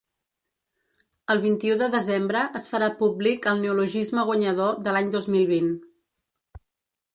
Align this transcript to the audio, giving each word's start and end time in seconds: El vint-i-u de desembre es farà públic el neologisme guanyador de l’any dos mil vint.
El 1.33 1.41
vint-i-u 1.43 1.75
de 1.81 1.89
desembre 1.97 2.41
es 2.61 2.65
farà 2.73 2.89
públic 3.03 3.47
el 3.53 3.61
neologisme 3.67 4.27
guanyador 4.33 4.83
de 4.89 4.97
l’any 4.97 5.15
dos 5.19 5.31
mil 5.37 5.49
vint. 5.55 5.71